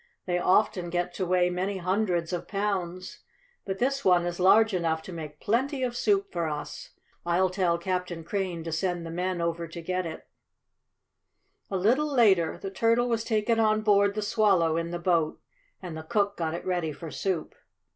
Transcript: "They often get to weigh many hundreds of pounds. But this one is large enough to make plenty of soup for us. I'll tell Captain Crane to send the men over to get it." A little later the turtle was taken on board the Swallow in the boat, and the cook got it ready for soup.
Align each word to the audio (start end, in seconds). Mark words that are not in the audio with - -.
"They 0.25 0.39
often 0.39 0.89
get 0.89 1.13
to 1.13 1.27
weigh 1.27 1.51
many 1.51 1.77
hundreds 1.77 2.33
of 2.33 2.47
pounds. 2.47 3.19
But 3.65 3.77
this 3.77 4.03
one 4.03 4.25
is 4.25 4.39
large 4.39 4.73
enough 4.73 5.03
to 5.03 5.13
make 5.13 5.39
plenty 5.39 5.83
of 5.83 5.95
soup 5.95 6.31
for 6.33 6.47
us. 6.49 6.89
I'll 7.23 7.51
tell 7.51 7.77
Captain 7.77 8.23
Crane 8.23 8.63
to 8.63 8.71
send 8.71 9.05
the 9.05 9.11
men 9.11 9.41
over 9.41 9.67
to 9.67 9.79
get 9.79 10.07
it." 10.07 10.27
A 11.69 11.77
little 11.77 12.11
later 12.11 12.57
the 12.57 12.71
turtle 12.71 13.07
was 13.09 13.23
taken 13.23 13.59
on 13.59 13.83
board 13.83 14.15
the 14.15 14.23
Swallow 14.23 14.75
in 14.75 14.89
the 14.89 14.97
boat, 14.97 15.39
and 15.83 15.95
the 15.95 16.01
cook 16.01 16.35
got 16.35 16.55
it 16.55 16.65
ready 16.65 16.91
for 16.91 17.11
soup. 17.11 17.53